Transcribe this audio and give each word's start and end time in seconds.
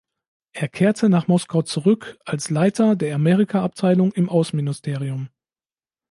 Er 0.53 0.67
kehrte 0.67 1.09
nach 1.09 1.27
Moskau 1.27 1.61
zurück 1.61 2.17
als 2.25 2.49
Leiter 2.49 2.95
der 2.95 3.13
Amerika-Abteilung 3.13 4.11
im 4.13 4.29
Außenministerium. 4.29 5.29